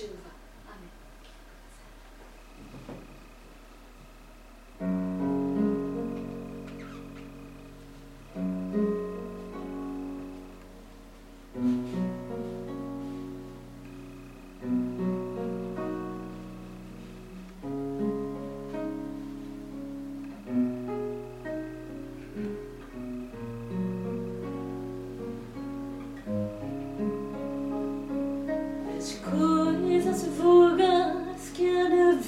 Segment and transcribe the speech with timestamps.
[0.00, 0.39] 主の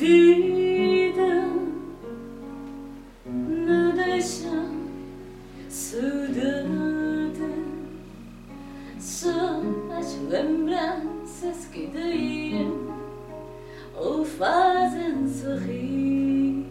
[0.02, 1.44] vida
[3.24, 4.66] não deixam
[5.68, 6.42] saudade.
[8.98, 9.62] Só
[9.96, 12.66] as lembranças que daí
[13.94, 16.66] ou fazem sorrir.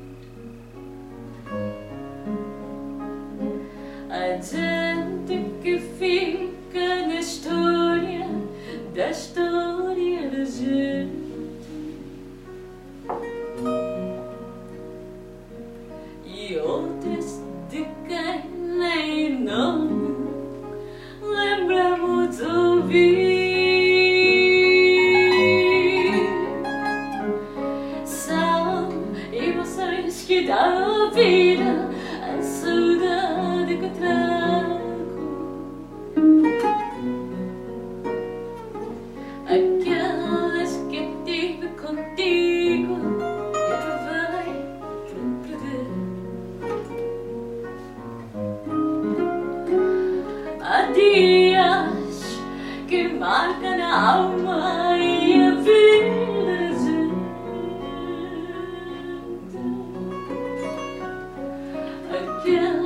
[4.10, 8.28] A gente que fica na história
[8.94, 9.51] história
[30.44, 31.90] dão vida
[32.22, 34.82] à saudade que trago.
[39.46, 42.96] Aquelas que tive contigo
[43.54, 44.50] que vai
[45.44, 45.88] perder.
[50.62, 52.42] Há dias
[52.88, 54.91] que marcam na alma